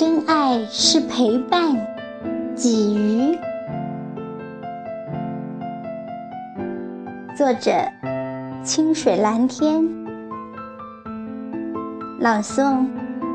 [0.00, 1.76] 真爱是陪伴，
[2.56, 3.38] 给予。
[7.36, 7.70] 作者：
[8.64, 9.86] 清水蓝天。
[12.18, 12.86] 朗诵：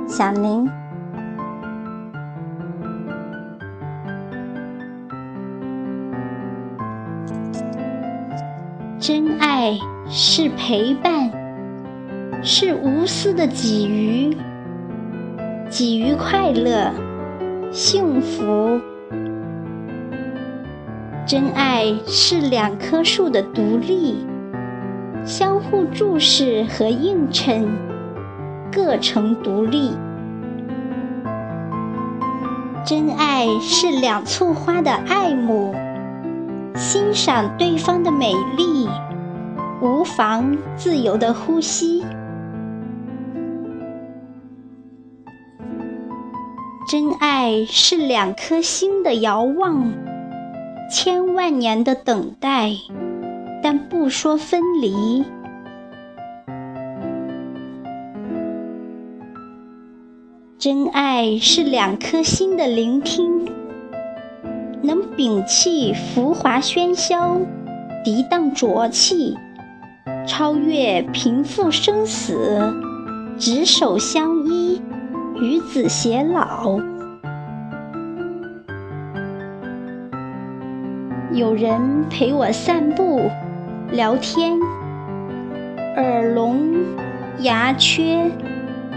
[0.08, 0.68] 小宁。
[8.98, 9.78] 真爱
[10.10, 11.30] 是陪伴，
[12.42, 14.36] 是无私的给予。
[15.70, 16.92] 给予快乐、
[17.72, 18.80] 幸福。
[21.26, 24.26] 真爱是两棵树的独立，
[25.26, 27.68] 相互注视和映衬，
[28.72, 29.92] 各成独立。
[32.86, 35.74] 真爱是两簇花的爱慕，
[36.76, 38.88] 欣赏对方的美丽，
[39.82, 42.06] 无妨自由的呼吸。
[46.88, 49.92] 真爱是两颗心的遥望，
[50.92, 52.74] 千万年的等待，
[53.64, 55.26] 但不说分离。
[60.60, 63.50] 真爱是两颗心的聆听，
[64.84, 67.40] 能摒弃浮华喧嚣，
[68.06, 69.36] 涤荡浊气，
[70.28, 72.72] 超越贫富生死，
[73.40, 74.80] 执手相依。
[75.38, 76.80] 与子偕老，
[81.34, 83.30] 有人陪我散步、
[83.92, 84.58] 聊天，
[85.98, 86.74] 耳聋、
[87.40, 88.32] 牙缺、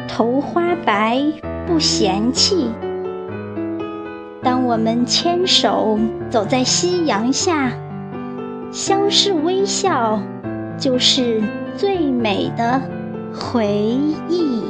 [0.07, 1.21] 头花白，
[1.67, 2.71] 不嫌弃。
[4.41, 5.99] 当我们牵手
[6.31, 7.73] 走在夕阳下，
[8.71, 10.23] 相视微笑，
[10.79, 11.43] 就是
[11.77, 12.81] 最美的
[13.35, 13.67] 回
[14.29, 14.63] 忆。